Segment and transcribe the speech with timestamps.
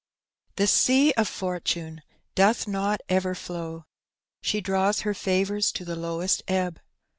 [0.57, 1.99] Tbe BOB of fortane
[2.33, 3.85] doth not ever flow,
[4.41, 6.79] Sho draws her favoure to the lowest ebb.